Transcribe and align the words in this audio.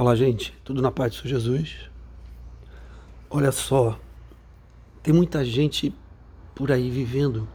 Olá, 0.00 0.16
gente, 0.16 0.54
tudo 0.64 0.80
na 0.80 0.90
paz 0.90 1.12
do 1.12 1.16
Senhor 1.16 1.28
Jesus? 1.28 1.76
Olha 3.28 3.52
só, 3.52 4.00
tem 5.02 5.12
muita 5.12 5.44
gente 5.44 5.94
por 6.54 6.72
aí 6.72 6.88
vivendo 6.88 7.46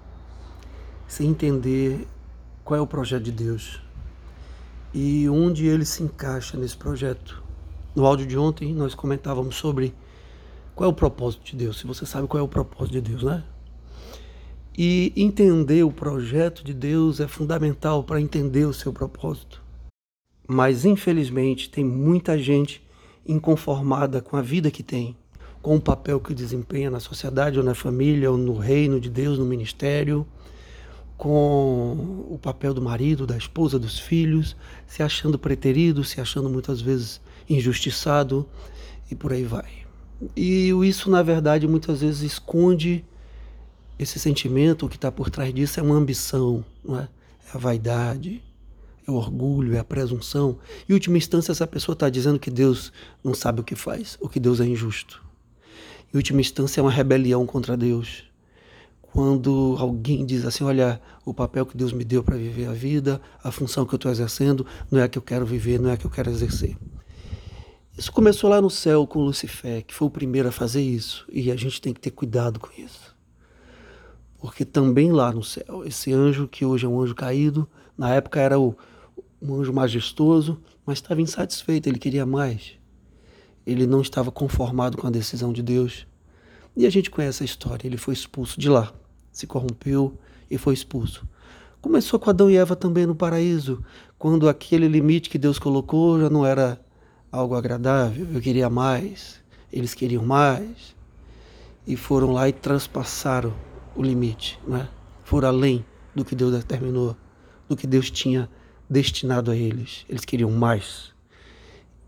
sem 1.07 1.31
entender 1.31 2.07
qual 2.63 2.77
é 2.77 2.81
o 2.83 2.85
projeto 2.85 3.23
de 3.23 3.31
Deus 3.31 3.81
e 4.93 5.27
onde 5.27 5.65
ele 5.65 5.83
se 5.85 6.03
encaixa 6.03 6.55
nesse 6.55 6.77
projeto. 6.77 7.41
No 7.95 8.05
áudio 8.05 8.27
de 8.27 8.37
ontem 8.37 8.75
nós 8.75 8.93
comentávamos 8.93 9.55
sobre 9.55 9.95
qual 10.75 10.87
é 10.87 10.93
o 10.93 10.95
propósito 10.95 11.45
de 11.45 11.55
Deus, 11.55 11.79
se 11.79 11.87
você 11.87 12.05
sabe 12.05 12.27
qual 12.27 12.41
é 12.41 12.43
o 12.43 12.47
propósito 12.47 12.91
de 12.91 13.01
Deus, 13.01 13.23
né? 13.23 13.43
E 14.77 15.11
entender 15.15 15.83
o 15.83 15.91
projeto 15.91 16.63
de 16.63 16.75
Deus 16.75 17.19
é 17.19 17.27
fundamental 17.27 18.03
para 18.03 18.21
entender 18.21 18.65
o 18.65 18.73
seu 18.73 18.93
propósito. 18.93 19.64
Mas 20.47 20.85
infelizmente 20.85 21.69
tem 21.69 21.83
muita 21.83 22.37
gente 22.37 22.81
inconformada 23.25 24.21
com 24.21 24.37
a 24.37 24.41
vida 24.41 24.69
que 24.69 24.83
tem, 24.83 25.15
com 25.61 25.75
o 25.75 25.81
papel 25.81 26.19
que 26.19 26.33
desempenha 26.33 26.91
na 26.91 26.99
sociedade 26.99 27.57
ou 27.57 27.65
na 27.65 27.73
família 27.73 28.31
ou 28.31 28.37
no 28.37 28.57
reino 28.57 28.99
de 28.99 29.09
Deus, 29.09 29.39
no 29.39 29.45
ministério, 29.45 30.25
com 31.17 32.25
o 32.29 32.39
papel 32.41 32.73
do 32.73 32.81
marido, 32.81 33.25
da 33.25 33.37
esposa, 33.37 33.79
dos 33.79 33.97
filhos, 33.97 34.55
se 34.85 35.01
achando 35.01 35.39
preterido, 35.39 36.03
se 36.03 36.21
achando 36.21 36.49
muitas 36.49 36.81
vezes 36.81 37.21
injustiçado 37.49 38.47
e 39.09 39.15
por 39.15 39.33
aí 39.33 39.43
vai. 39.43 39.85
E 40.35 40.69
isso, 40.87 41.09
na 41.09 41.23
verdade, 41.23 41.67
muitas 41.67 42.01
vezes 42.01 42.21
esconde 42.21 43.03
esse 43.97 44.19
sentimento, 44.19 44.85
o 44.85 44.89
que 44.89 44.97
está 44.97 45.11
por 45.11 45.29
trás 45.29 45.53
disso 45.53 45.79
é 45.79 45.83
uma 45.83 45.95
ambição, 45.95 46.63
não 46.83 46.99
é? 46.99 47.03
é 47.03 47.55
a 47.55 47.57
vaidade, 47.57 48.43
é 49.07 49.11
o 49.11 49.15
orgulho, 49.15 49.75
é 49.75 49.79
a 49.79 49.83
presunção. 49.83 50.57
Em 50.89 50.93
última 50.93 51.17
instância, 51.17 51.51
essa 51.51 51.67
pessoa 51.67 51.93
está 51.93 52.09
dizendo 52.09 52.39
que 52.39 52.49
Deus 52.49 52.91
não 53.23 53.33
sabe 53.33 53.61
o 53.61 53.63
que 53.63 53.75
faz, 53.75 54.17
ou 54.19 54.27
que 54.27 54.39
Deus 54.39 54.59
é 54.59 54.65
injusto. 54.65 55.23
Em 56.13 56.17
última 56.17 56.41
instância, 56.41 56.79
é 56.79 56.83
uma 56.83 56.91
rebelião 56.91 57.45
contra 57.45 57.77
Deus. 57.77 58.23
Quando 59.01 59.75
alguém 59.79 60.25
diz 60.25 60.45
assim: 60.45 60.63
Olha, 60.63 61.01
o 61.23 61.33
papel 61.33 61.65
que 61.65 61.77
Deus 61.77 61.93
me 61.93 62.03
deu 62.03 62.23
para 62.23 62.35
viver 62.35 62.67
a 62.67 62.73
vida, 62.73 63.21
a 63.43 63.51
função 63.51 63.85
que 63.85 63.93
eu 63.93 63.97
estou 63.97 64.11
exercendo, 64.11 64.65
não 64.91 64.99
é 64.99 65.03
a 65.03 65.07
que 65.07 65.17
eu 65.17 65.21
quero 65.21 65.45
viver, 65.45 65.79
não 65.79 65.89
é 65.89 65.93
a 65.93 65.97
que 65.97 66.05
eu 66.05 66.11
quero 66.11 66.29
exercer. 66.29 66.75
Isso 67.97 68.11
começou 68.11 68.49
lá 68.49 68.59
no 68.59 68.69
céu 68.69 69.07
com 69.07 69.23
Lucifer, 69.23 69.85
que 69.85 69.93
foi 69.93 70.07
o 70.07 70.11
primeiro 70.11 70.49
a 70.49 70.51
fazer 70.51 70.81
isso, 70.81 71.25
e 71.31 71.49
a 71.49 71.55
gente 71.55 71.79
tem 71.79 71.93
que 71.93 72.01
ter 72.01 72.11
cuidado 72.11 72.59
com 72.59 72.69
isso. 72.77 73.15
Porque 74.37 74.65
também 74.65 75.13
lá 75.13 75.31
no 75.31 75.41
céu, 75.41 75.83
esse 75.85 76.11
anjo 76.11 76.45
que 76.45 76.65
hoje 76.65 76.85
é 76.85 76.89
um 76.89 77.01
anjo 77.01 77.15
caído, 77.15 77.65
na 77.97 78.13
época 78.13 78.41
era 78.41 78.59
o, 78.59 78.75
um 79.53 79.61
anjo 79.61 79.73
majestoso, 79.73 80.59
mas 80.85 80.97
estava 80.97 81.21
insatisfeito, 81.21 81.89
ele 81.89 81.99
queria 81.99 82.25
mais. 82.25 82.73
Ele 83.65 83.87
não 83.87 84.01
estava 84.01 84.31
conformado 84.31 84.97
com 84.97 85.07
a 85.07 85.09
decisão 85.09 85.51
de 85.51 85.63
Deus. 85.63 86.07
E 86.75 86.85
a 86.85 86.89
gente 86.89 87.09
conhece 87.09 87.43
a 87.43 87.45
história, 87.45 87.87
ele 87.87 87.97
foi 87.97 88.13
expulso 88.13 88.59
de 88.59 88.69
lá, 88.69 88.93
se 89.31 89.47
corrompeu 89.47 90.17
e 90.49 90.57
foi 90.57 90.73
expulso. 90.73 91.27
Começou 91.81 92.19
com 92.19 92.29
Adão 92.29 92.49
e 92.49 92.57
Eva 92.57 92.75
também 92.75 93.05
no 93.05 93.15
paraíso, 93.15 93.83
quando 94.17 94.49
aquele 94.49 94.87
limite 94.87 95.29
que 95.29 95.37
Deus 95.37 95.59
colocou 95.59 96.19
já 96.19 96.29
não 96.29 96.45
era 96.45 96.79
algo 97.31 97.55
agradável, 97.55 98.27
eu 98.33 98.41
queria 98.41 98.69
mais, 98.69 99.41
eles 99.71 99.93
queriam 99.93 100.25
mais, 100.25 100.95
e 101.85 101.95
foram 101.95 102.31
lá 102.31 102.49
e 102.49 102.53
transpassaram 102.53 103.53
o 103.95 104.01
limite, 104.01 104.59
né? 104.67 104.89
foram 105.23 105.49
além 105.49 105.85
do 106.15 106.25
que 106.25 106.35
Deus 106.35 106.53
determinou, 106.53 107.15
do 107.67 107.75
que 107.75 107.85
Deus 107.85 108.09
tinha 108.09 108.49
destinado 108.89 109.51
a 109.51 109.55
eles. 109.55 110.05
Eles 110.09 110.25
queriam 110.25 110.51
mais. 110.51 111.13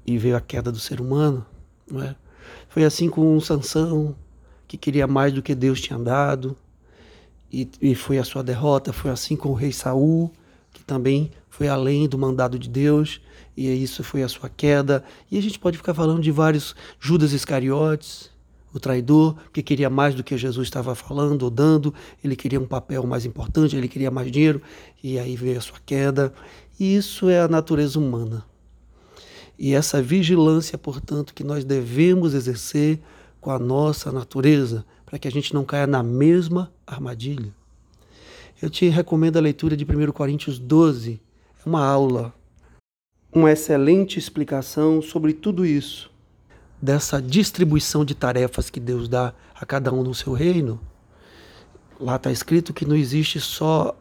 E 0.06 0.18
veio 0.18 0.36
a 0.38 0.42
queda 0.42 0.72
do 0.72 0.80
ser 0.80 1.02
humano. 1.02 1.46
Não 1.90 2.02
é? 2.02 2.16
Foi 2.70 2.84
assim 2.84 3.10
com 3.10 3.40
Sansão, 3.40 4.16
que 4.68 4.78
queria 4.78 5.08
mais 5.08 5.34
do 5.34 5.42
que 5.42 5.56
Deus 5.56 5.82
tinha 5.82 6.00
dado. 6.00 6.56
E, 7.52 7.70
e 7.82 7.96
foi 7.96 8.18
a 8.18 8.24
sua 8.24 8.44
derrota. 8.44 8.94
Foi 8.94 9.12
assim 9.12 9.36
com 9.36 9.50
o 9.50 9.54
rei 9.54 9.72
Saul, 9.72 10.32
que 10.74 10.84
também 10.84 11.32
foi 11.50 11.68
além 11.68 12.08
do 12.08 12.18
mandado 12.18 12.58
de 12.58 12.70
Deus. 12.70 13.22
E 13.56 13.68
isso 13.68 14.04
foi 14.04 14.24
a 14.24 14.30
sua 14.30 14.50
queda. 14.50 15.04
E 15.32 15.38
a 15.38 15.42
gente 15.42 15.58
pode 15.58 15.78
ficar 15.78 15.94
falando 15.94 16.22
de 16.22 16.32
vários 16.32 16.76
Judas 17.00 17.34
Iscariotes, 17.34 18.30
o 18.78 18.80
traidor, 18.80 19.36
que 19.52 19.64
queria 19.64 19.90
mais 19.90 20.14
do 20.14 20.24
que 20.24 20.38
Jesus 20.38 20.68
estava 20.68 20.94
falando 20.96 21.44
ou 21.44 21.50
dando, 21.50 21.94
ele 22.24 22.36
queria 22.36 22.60
um 22.60 22.66
papel 22.66 23.06
mais 23.06 23.26
importante, 23.26 23.76
ele 23.76 23.88
queria 23.88 24.12
mais 24.12 24.32
dinheiro, 24.32 24.62
e 25.04 25.18
aí 25.18 25.36
veio 25.36 25.58
a 25.58 25.62
sua 25.62 25.80
queda. 25.86 26.34
E 26.80 26.96
isso 26.96 27.30
é 27.30 27.40
a 27.40 27.48
natureza 27.48 27.98
humana. 28.00 28.46
E 29.58 29.74
essa 29.74 30.02
vigilância, 30.02 30.78
portanto, 30.78 31.34
que 31.34 31.44
nós 31.44 31.64
devemos 31.64 32.34
exercer 32.34 33.00
com 33.42 33.50
a 33.50 33.58
nossa 33.58 34.12
natureza, 34.12 34.86
para 35.06 35.18
que 35.18 35.28
a 35.28 35.32
gente 35.32 35.54
não 35.54 35.66
caia 35.66 35.88
na 35.88 36.04
mesma 36.04 36.72
armadilha. 36.86 37.54
Eu 38.62 38.70
te 38.70 38.88
recomendo 38.90 39.38
a 39.38 39.42
leitura 39.42 39.78
de 39.78 39.86
1 39.86 40.12
Coríntios 40.12 40.60
12, 40.60 41.20
é 41.66 41.70
uma 41.70 41.86
aula, 41.86 42.34
uma 43.32 43.52
excelente 43.52 44.20
explicação 44.20 45.02
sobre 45.02 45.34
tudo 45.34 45.66
isso, 45.66 46.12
dessa 46.82 47.22
distribuição 47.22 48.04
de 48.04 48.14
tarefas 48.14 48.70
que 48.70 48.80
Deus 48.80 49.08
dá 49.08 49.34
a 49.56 49.66
cada 49.66 49.94
um 49.94 50.04
no 50.04 50.14
seu 50.14 50.34
reino. 50.34 50.80
Lá 52.00 52.18
está 52.18 52.32
escrito 52.32 52.74
que 52.74 52.86
não 52.86 52.96
existe 52.96 53.40
só 53.40 53.96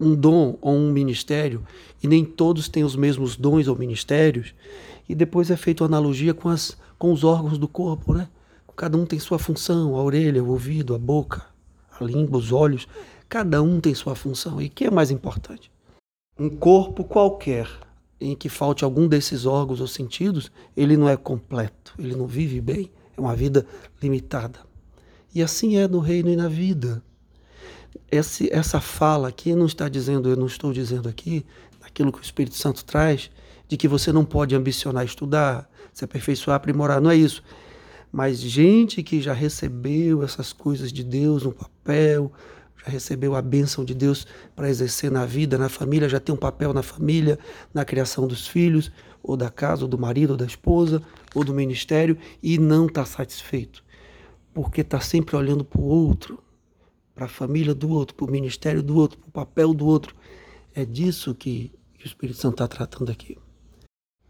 um 0.00 0.14
dom 0.14 0.56
ou 0.62 0.74
um 0.74 0.90
ministério, 0.90 1.62
e 2.02 2.08
nem 2.08 2.24
todos 2.24 2.68
têm 2.68 2.82
os 2.82 2.96
mesmos 2.96 3.36
dons 3.36 3.68
ou 3.68 3.76
ministérios, 3.76 4.54
e 5.06 5.14
depois 5.14 5.50
é 5.50 5.56
feita 5.56 5.84
analogia 5.84 6.32
com, 6.32 6.48
as, 6.48 6.76
com 6.98 7.12
os 7.12 7.22
órgãos 7.22 7.58
do 7.58 7.68
corpo, 7.68 8.14
né? 8.14 8.28
Cada 8.76 8.96
um 8.96 9.04
tem 9.04 9.18
sua 9.18 9.38
função, 9.38 9.94
a 9.94 10.02
orelha, 10.02 10.42
o 10.42 10.48
ouvido, 10.48 10.94
a 10.94 10.98
boca, 10.98 11.44
a 12.00 12.02
língua, 12.02 12.38
os 12.38 12.50
olhos, 12.50 12.88
cada 13.28 13.62
um 13.62 13.78
tem 13.78 13.94
sua 13.94 14.14
função. 14.14 14.58
E 14.58 14.68
o 14.68 14.70
que 14.70 14.86
é 14.86 14.90
mais 14.90 15.10
importante? 15.10 15.70
Um 16.38 16.48
corpo 16.48 17.04
qualquer 17.04 17.68
em 18.18 18.34
que 18.34 18.48
falte 18.48 18.82
algum 18.82 19.06
desses 19.06 19.44
órgãos 19.44 19.82
ou 19.82 19.86
sentidos, 19.86 20.50
ele 20.74 20.96
não 20.96 21.08
é 21.08 21.16
completo, 21.16 21.94
ele 21.98 22.16
não 22.16 22.26
vive 22.26 22.58
bem, 22.58 22.90
é 23.14 23.20
uma 23.20 23.36
vida 23.36 23.66
limitada. 24.02 24.60
E 25.34 25.42
assim 25.42 25.76
é 25.76 25.86
no 25.86 25.98
reino 25.98 26.30
e 26.30 26.36
na 26.36 26.48
vida 26.48 27.02
esse, 28.10 28.48
essa 28.52 28.80
fala 28.80 29.28
aqui 29.28 29.54
não 29.54 29.66
está 29.66 29.88
dizendo, 29.88 30.28
eu 30.28 30.36
não 30.36 30.46
estou 30.46 30.72
dizendo 30.72 31.08
aqui, 31.08 31.44
aquilo 31.80 32.12
que 32.12 32.18
o 32.18 32.22
Espírito 32.22 32.56
Santo 32.56 32.84
traz, 32.84 33.30
de 33.68 33.76
que 33.76 33.88
você 33.88 34.12
não 34.12 34.24
pode 34.24 34.54
ambicionar 34.54 35.04
estudar, 35.04 35.70
se 35.92 36.04
aperfeiçoar, 36.04 36.56
aprimorar, 36.56 37.00
não 37.00 37.10
é 37.10 37.16
isso. 37.16 37.42
Mas 38.12 38.40
gente 38.40 39.02
que 39.02 39.20
já 39.20 39.32
recebeu 39.32 40.24
essas 40.24 40.52
coisas 40.52 40.92
de 40.92 41.04
Deus 41.04 41.44
no 41.44 41.52
papel, 41.52 42.32
já 42.84 42.90
recebeu 42.90 43.36
a 43.36 43.42
bênção 43.42 43.84
de 43.84 43.94
Deus 43.94 44.26
para 44.56 44.68
exercer 44.68 45.10
na 45.10 45.24
vida, 45.24 45.56
na 45.56 45.68
família, 45.68 46.08
já 46.08 46.18
tem 46.18 46.34
um 46.34 46.38
papel 46.38 46.72
na 46.72 46.82
família, 46.82 47.38
na 47.72 47.84
criação 47.84 48.26
dos 48.26 48.46
filhos, 48.46 48.90
ou 49.22 49.36
da 49.36 49.50
casa, 49.50 49.82
ou 49.82 49.88
do 49.88 49.98
marido, 49.98 50.30
ou 50.30 50.36
da 50.36 50.46
esposa, 50.46 51.02
ou 51.34 51.44
do 51.44 51.54
ministério, 51.54 52.16
e 52.42 52.58
não 52.58 52.86
está 52.86 53.04
satisfeito, 53.04 53.84
porque 54.52 54.80
está 54.80 54.98
sempre 54.98 55.36
olhando 55.36 55.64
para 55.64 55.80
o 55.80 55.84
outro, 55.84 56.42
para 57.20 57.26
a 57.26 57.28
família 57.28 57.74
do 57.74 57.90
outro, 57.90 58.14
para 58.14 58.24
o 58.24 58.30
ministério 58.30 58.82
do 58.82 58.96
outro, 58.96 59.18
para 59.18 59.28
o 59.28 59.30
papel 59.30 59.74
do 59.74 59.84
outro. 59.86 60.16
É 60.74 60.86
disso 60.86 61.34
que, 61.34 61.70
que 61.92 62.06
o 62.06 62.06
Espírito 62.06 62.38
Santo 62.38 62.54
está 62.54 62.66
tratando 62.66 63.12
aqui. 63.12 63.36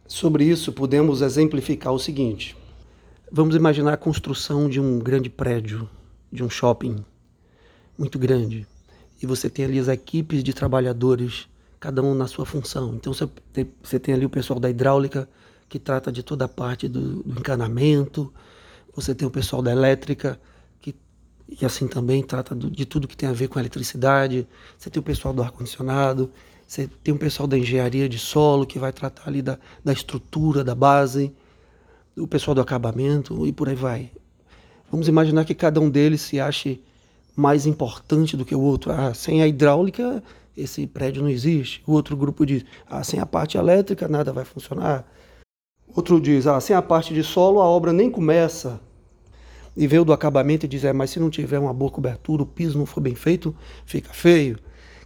Sobre 0.09 0.43
isso, 0.43 0.73
podemos 0.73 1.23
exemplificar 1.23 1.93
o 1.93 2.01
seguinte: 2.01 2.57
vamos 3.31 3.55
imaginar 3.55 3.93
a 3.93 3.97
construção 3.97 4.69
de 4.69 4.81
um 4.81 4.99
grande 4.99 5.31
prédio, 5.31 5.89
de 6.33 6.43
um 6.43 6.51
shopping 6.51 6.97
muito 7.97 8.19
grande, 8.19 8.67
e 9.23 9.27
você 9.27 9.49
tem 9.49 9.67
ali 9.67 9.79
as 9.79 9.87
equipes 9.87 10.43
de 10.43 10.53
trabalhadores, 10.53 11.47
cada 11.79 12.03
um 12.03 12.13
na 12.13 12.27
sua 12.27 12.45
função. 12.45 12.97
Então 12.97 13.15
você 13.15 13.29
tem, 13.53 13.71
você 13.81 14.01
tem 14.01 14.15
ali 14.15 14.27
o 14.27 14.31
pessoal 14.31 14.59
da 14.59 14.69
hidráulica, 14.69 15.29
que 15.69 15.79
trata 15.79 16.11
de 16.11 16.25
toda 16.25 16.47
a 16.47 16.49
parte 16.49 16.89
do, 16.89 17.23
do 17.23 17.39
encanamento, 17.39 18.35
você 18.93 19.15
tem 19.15 19.29
o 19.29 19.31
pessoal 19.31 19.63
da 19.63 19.71
elétrica, 19.71 20.41
e 21.51 21.67
assim 21.67 21.89
também 21.89 22.23
trata 22.23 22.55
de 22.55 22.87
tudo 22.87 23.09
que 23.09 23.17
tem 23.17 23.29
a 23.29 23.33
ver 23.33 23.49
com 23.49 23.59
eletricidade. 23.59 24.47
Você 24.79 24.89
tem 24.89 25.01
o 25.01 25.03
pessoal 25.03 25.35
do 25.35 25.43
ar-condicionado, 25.43 26.31
você 26.67 26.89
tem 27.03 27.13
o 27.13 27.19
pessoal 27.19 27.49
da 27.49 27.59
engenharia 27.59 28.09
de 28.09 28.19
solo, 28.19 28.65
que 28.65 28.79
vai 28.79 28.93
tratar 28.93 29.29
ali 29.29 29.43
da, 29.43 29.59
da 29.85 29.93
estrutura, 29.93 30.63
da 30.63 30.75
base, 30.75 31.35
o 32.17 32.27
pessoal 32.29 32.55
do 32.55 32.61
acabamento 32.61 33.45
e 33.47 33.53
por 33.53 33.69
aí 33.69 33.75
vai. 33.75 34.13
Vamos 34.91 35.09
imaginar 35.09 35.45
que 35.45 35.55
cada 35.55 35.81
um 35.81 35.91
deles 35.91 36.21
se 36.21 36.39
ache 36.39 36.83
mais 37.35 37.67
importante 37.67 38.37
do 38.37 38.45
que 38.45 38.55
o 38.55 38.61
outro. 38.61 38.93
Ah, 38.93 39.13
sem 39.13 39.43
a 39.43 39.49
hidráulica, 39.49 40.23
esse 40.57 40.87
prédio 40.87 41.23
não 41.23 41.29
existe. 41.29 41.83
O 41.87 41.93
outro 41.93 42.17
grupo 42.17 42.47
diz, 42.47 42.65
ah, 42.89 43.03
sem 43.03 43.19
a 43.19 43.27
parte 43.27 43.57
elétrica, 43.57 44.07
nada 44.07 44.33
vai 44.33 44.45
funcionar. 44.45 45.05
Outro 45.95 46.21
diz, 46.21 46.47
ah, 46.47 46.61
sem 46.61 46.77
a 46.77 46.83
parte 46.83 47.13
de 47.13 47.25
solo, 47.25 47.61
a 47.61 47.65
obra 47.65 47.93
nem 47.93 48.11
começa 48.11 48.81
e 49.77 49.87
vê 49.87 49.99
o 49.99 50.05
do 50.05 50.13
acabamento 50.13 50.67
e 50.67 50.69
diz, 50.69 50.85
é, 50.85 50.93
mas 50.93 51.11
se 51.11 51.21
não 51.21 51.31
tiver 51.31 51.59
uma 51.59 51.73
boa 51.73 51.91
cobertura, 51.91 52.43
o 52.43 52.47
piso 52.47 52.79
não 52.79 52.87
for 52.87 53.01
bem 53.01 53.15
feito, 53.15 53.55
fica 53.87 54.13
feio. 54.13 54.59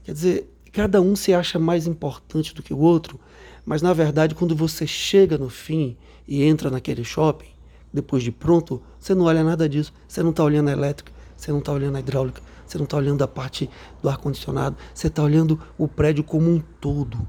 Quer 0.02 0.12
dizer, 0.12 0.50
cada 0.72 1.00
um 1.00 1.14
se 1.14 1.32
acha 1.32 1.58
mais 1.58 1.86
importante 1.86 2.54
do 2.54 2.62
que 2.62 2.74
o 2.74 2.78
outro, 2.78 3.18
Mas 3.64 3.80
na 3.80 3.92
verdade, 3.92 4.34
quando 4.34 4.54
você 4.54 4.86
chega 4.86 5.38
no 5.38 5.48
fim 5.48 5.96
e 6.28 6.44
entra 6.44 6.70
naquele 6.70 7.02
shopping, 7.02 7.48
depois 7.92 8.22
de 8.22 8.30
pronto, 8.30 8.82
você 8.98 9.14
não 9.14 9.24
olha 9.24 9.42
nada 9.42 9.68
disso. 9.68 9.92
Você 10.06 10.22
não 10.22 10.30
está 10.30 10.42
olhando 10.42 10.68
a 10.68 10.72
elétrica, 10.72 11.12
você 11.36 11.52
não 11.52 11.60
está 11.60 11.72
olhando 11.72 11.96
a 11.96 12.00
hidráulica, 12.00 12.42
você 12.66 12.76
não 12.76 12.84
está 12.84 12.96
olhando 12.96 13.22
a 13.22 13.28
parte 13.28 13.70
do 14.02 14.08
ar-condicionado, 14.08 14.76
você 14.92 15.06
está 15.06 15.22
olhando 15.22 15.60
o 15.78 15.86
prédio 15.86 16.24
como 16.24 16.50
um 16.50 16.60
todo. 16.80 17.26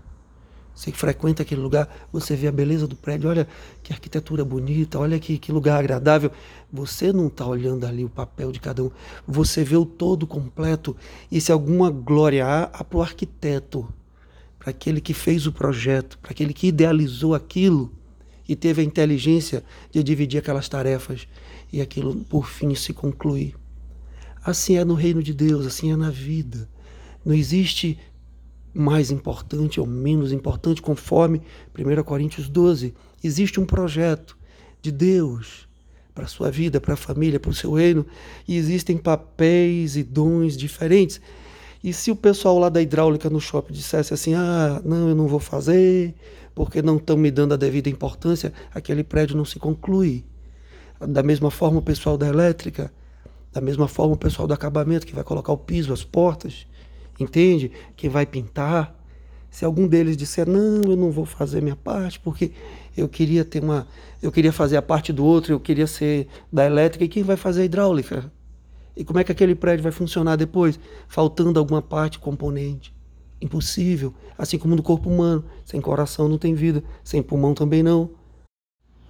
Você 0.75 0.91
frequenta 0.91 1.41
aquele 1.41 1.61
lugar, 1.61 1.87
você 2.11 2.35
vê 2.35 2.47
a 2.47 2.51
beleza 2.51 2.85
do 2.85 2.97
prédio, 2.97 3.29
olha 3.29 3.47
que 3.81 3.93
arquitetura 3.93 4.43
bonita, 4.43 4.99
olha 4.99 5.17
que, 5.17 5.37
que 5.37 5.51
lugar 5.51 5.79
agradável. 5.79 6.29
Você 6.71 7.13
não 7.13 7.27
está 7.27 7.47
olhando 7.47 7.85
ali 7.85 8.03
o 8.03 8.09
papel 8.09 8.51
de 8.51 8.59
cada 8.59 8.83
um, 8.83 8.91
você 9.25 9.63
vê 9.63 9.77
o 9.77 9.85
todo 9.85 10.27
completo. 10.27 10.95
E 11.31 11.39
se 11.39 11.49
alguma 11.49 11.89
glória 11.89 12.45
há, 12.45 12.63
há 12.63 12.83
para 12.83 12.97
o 12.97 13.01
arquiteto, 13.01 13.87
para 14.59 14.71
aquele 14.71 14.99
que 14.99 15.13
fez 15.13 15.47
o 15.47 15.51
projeto, 15.53 16.19
para 16.19 16.31
aquele 16.31 16.53
que 16.53 16.67
idealizou 16.67 17.33
aquilo 17.33 17.89
e 18.47 18.53
teve 18.53 18.81
a 18.81 18.85
inteligência 18.85 19.63
de 19.91 20.03
dividir 20.03 20.39
aquelas 20.39 20.67
tarefas 20.67 21.25
e 21.71 21.79
aquilo 21.79 22.15
por 22.25 22.47
fim 22.47 22.75
se 22.75 22.91
concluir. 22.91 23.55
Assim 24.43 24.75
é 24.75 24.83
no 24.83 24.93
reino 24.93 25.23
de 25.23 25.33
Deus, 25.33 25.65
assim 25.65 25.91
é 25.91 25.95
na 25.95 26.11
vida. 26.11 26.69
Não 27.23 27.33
existe 27.33 27.97
mais 28.75 29.09
importante 29.09 29.79
ou 29.79 29.87
menos 29.87 30.33
importante, 30.33 30.81
conforme 30.81 31.41
1 31.77 32.03
Coríntios 32.03 32.49
12. 32.49 32.93
Existe 33.23 33.57
um 33.59 33.65
projeto 33.65 34.37
de 34.81 34.91
Deus 34.91 35.65
para 36.13 36.25
a 36.25 36.27
sua 36.27 36.51
vida, 36.51 36.81
para 36.81 36.93
a 36.93 36.97
família, 36.97 37.39
para 37.39 37.51
o 37.51 37.53
seu 37.53 37.73
reino, 37.73 38.05
e 38.47 38.57
existem 38.57 38.97
papéis 38.97 39.95
e 39.95 40.03
dons 40.03 40.57
diferentes. 40.57 41.21
E 41.81 41.93
se 41.93 42.11
o 42.11 42.15
pessoal 42.15 42.59
lá 42.59 42.67
da 42.67 42.81
hidráulica 42.81 43.29
no 43.29 43.39
shopping 43.39 43.73
dissesse 43.73 44.13
assim: 44.13 44.33
ah, 44.33 44.81
não, 44.83 45.09
eu 45.09 45.15
não 45.15 45.27
vou 45.27 45.39
fazer, 45.39 46.13
porque 46.53 46.81
não 46.81 46.97
estão 46.97 47.15
me 47.15 47.31
dando 47.31 47.53
a 47.53 47.57
devida 47.57 47.89
importância, 47.89 48.51
aquele 48.73 49.03
prédio 49.03 49.37
não 49.37 49.45
se 49.45 49.57
conclui. 49.57 50.25
Da 50.99 51.23
mesma 51.23 51.51
forma, 51.51 51.79
o 51.79 51.81
pessoal 51.81 52.17
da 52.17 52.27
elétrica, 52.27 52.91
da 53.53 53.61
mesma 53.61 53.87
forma, 53.87 54.15
o 54.15 54.17
pessoal 54.17 54.47
do 54.47 54.53
acabamento, 54.53 55.05
que 55.05 55.13
vai 55.13 55.23
colocar 55.23 55.51
o 55.51 55.57
piso, 55.57 55.93
as 55.93 56.03
portas, 56.03 56.65
entende? 57.19 57.71
Que 57.95 58.09
vai 58.09 58.25
pintar. 58.25 58.95
Se 59.49 59.63
algum 59.63 59.87
deles 59.87 60.17
disser, 60.17 60.47
não, 60.47 60.81
eu 60.83 60.97
não 60.97 61.11
vou 61.11 61.25
fazer 61.25 61.61
minha 61.61 61.75
parte, 61.75 62.19
porque 62.19 62.51
eu 62.95 63.07
queria 63.07 63.45
ter 63.45 63.63
uma. 63.63 63.87
Eu 64.21 64.31
queria 64.31 64.51
fazer 64.51 64.75
a 64.75 64.81
parte 64.81 65.13
do 65.13 65.23
outro, 65.23 65.53
eu 65.53 65.59
queria 65.59 65.87
ser 65.87 66.27
da 66.51 66.65
elétrica, 66.65 67.05
e 67.05 67.07
quem 67.07 67.23
vai 67.23 67.37
fazer 67.37 67.61
a 67.61 67.65
hidráulica? 67.65 68.31
E 68.95 69.03
como 69.03 69.19
é 69.19 69.23
que 69.23 69.31
aquele 69.31 69.55
prédio 69.55 69.83
vai 69.83 69.91
funcionar 69.91 70.35
depois? 70.35 70.79
Faltando 71.07 71.59
alguma 71.59 71.81
parte, 71.81 72.17
componente. 72.17 72.93
Impossível. 73.41 74.13
Assim 74.37 74.57
como 74.57 74.75
no 74.75 74.83
corpo 74.83 75.09
humano. 75.09 75.43
Sem 75.65 75.81
coração 75.81 76.29
não 76.29 76.37
tem 76.37 76.53
vida, 76.53 76.83
sem 77.03 77.21
pulmão 77.21 77.53
também 77.53 77.83
não. 77.83 78.09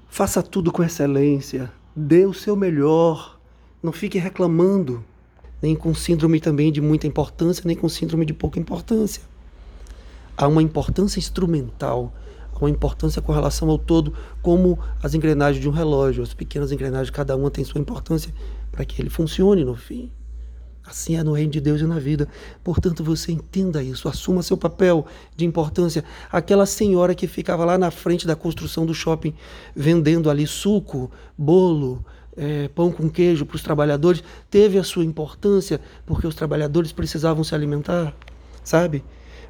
Faça 0.08 0.42
tudo 0.42 0.72
com 0.72 0.84
excelência. 0.84 1.72
Dê 1.96 2.26
o 2.26 2.34
seu 2.34 2.56
melhor. 2.56 3.40
Não 3.84 3.92
fique 3.92 4.18
reclamando 4.18 5.04
nem 5.66 5.76
com 5.76 5.96
síndrome 5.96 6.40
também 6.40 6.72
de 6.72 6.80
muita 6.80 7.08
importância, 7.08 7.64
nem 7.66 7.76
com 7.76 7.90
síndrome 7.90 8.24
de 8.24 8.36
pouca 8.36 8.60
importância. 8.60 9.24
Há 10.38 10.48
uma 10.48 10.62
importância 10.62 11.18
instrumental, 11.18 12.14
há 12.54 12.60
uma 12.60 12.70
importância 12.70 13.20
com 13.20 13.32
relação 13.32 13.68
ao 13.72 13.80
todo, 13.80 14.14
como 14.44 14.78
as 15.02 15.16
engrenagens 15.16 15.60
de 15.60 15.68
um 15.68 15.72
relógio. 15.72 16.22
As 16.22 16.36
pequenas 16.36 16.72
engrenagens, 16.72 17.10
cada 17.10 17.36
uma 17.36 17.50
tem 17.50 17.66
sua 17.66 17.82
importância 17.82 18.32
para 18.72 18.86
que 18.86 19.02
ele 19.02 19.10
funcione 19.10 19.66
no 19.66 19.76
fim. 19.76 20.12
Assim 20.86 21.16
é 21.16 21.24
no 21.24 21.34
reino 21.34 21.52
de 21.52 21.60
Deus 21.60 21.82
e 21.82 21.86
na 21.86 21.98
vida. 21.98 22.28
Portanto, 22.64 23.04
você 23.04 23.32
entenda 23.32 23.82
isso, 23.82 24.08
assuma 24.08 24.44
seu 24.44 24.56
papel 24.56 25.08
de 25.36 25.46
importância. 25.46 26.04
Aquela 26.32 26.68
senhora 26.68 27.16
que 27.16 27.26
ficava 27.26 27.66
lá 27.66 27.76
na 27.76 27.90
frente 27.90 28.28
da 28.28 28.36
construção 28.36 28.86
do 28.86 28.94
shopping 28.94 29.34
vendendo 29.76 30.30
ali 30.30 30.46
suco, 30.46 31.10
bolo, 31.36 32.06
é, 32.38 32.68
pão 32.70 32.92
com 32.92 33.10
queijo 33.10 33.46
para 33.46 33.56
os 33.56 33.62
trabalhadores 33.64 34.24
teve 34.50 34.78
a 34.78 34.84
sua 34.84 35.04
importância 35.04 35.80
porque 36.06 36.28
os 36.28 36.36
trabalhadores 36.36 36.92
precisavam 36.92 37.44
se 37.44 37.56
alimentar, 37.56 38.16
sabe? 38.64 39.04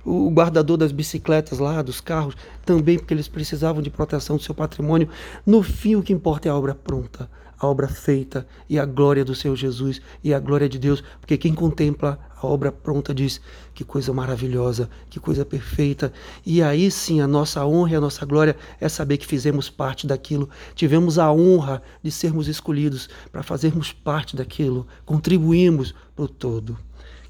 O 0.05 0.29
guardador 0.29 0.77
das 0.77 0.91
bicicletas 0.91 1.57
lá, 1.57 1.81
dos 1.81 1.99
carros, 1.99 2.35
também 2.63 2.99
porque 2.99 3.11
eles 3.11 3.27
precisavam 3.27 3.81
de 3.81 3.89
proteção 3.89 4.37
do 4.37 4.43
seu 4.43 4.53
patrimônio. 4.53 5.09
No 5.43 5.63
fim, 5.63 5.95
o 5.95 6.03
que 6.03 6.13
importa 6.13 6.47
é 6.47 6.51
a 6.51 6.55
obra 6.55 6.75
pronta, 6.75 7.27
a 7.57 7.65
obra 7.65 7.87
feita 7.87 8.45
e 8.69 8.77
a 8.77 8.85
glória 8.85 9.25
do 9.25 9.33
Senhor 9.33 9.55
Jesus 9.55 9.99
e 10.23 10.31
a 10.31 10.39
glória 10.39 10.69
de 10.69 10.77
Deus, 10.77 11.03
porque 11.19 11.37
quem 11.37 11.55
contempla 11.55 12.19
a 12.39 12.45
obra 12.45 12.71
pronta 12.71 13.15
diz 13.15 13.41
que 13.73 13.83
coisa 13.83 14.13
maravilhosa, 14.13 14.89
que 15.09 15.19
coisa 15.19 15.43
perfeita. 15.43 16.13
E 16.45 16.61
aí 16.61 16.91
sim 16.91 17.19
a 17.19 17.27
nossa 17.27 17.65
honra 17.65 17.93
e 17.93 17.95
a 17.95 18.01
nossa 18.01 18.25
glória 18.27 18.55
é 18.79 18.87
saber 18.87 19.17
que 19.17 19.25
fizemos 19.25 19.71
parte 19.71 20.05
daquilo, 20.05 20.49
tivemos 20.75 21.17
a 21.17 21.31
honra 21.31 21.81
de 22.03 22.11
sermos 22.11 22.47
escolhidos 22.47 23.09
para 23.31 23.41
fazermos 23.41 23.91
parte 23.91 24.35
daquilo, 24.35 24.85
contribuímos 25.03 25.95
para 26.15 26.25
o 26.25 26.27
todo. 26.27 26.77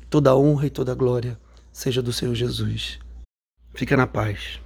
Toda 0.09 0.35
honra 0.35 0.67
e 0.67 0.69
toda 0.69 0.93
glória 0.93 1.39
seja 1.75 2.01
do 2.01 2.13
Senhor 2.13 2.33
Jesus. 2.33 2.99
Fica 3.73 3.97
na 3.97 4.07
paz. 4.07 4.61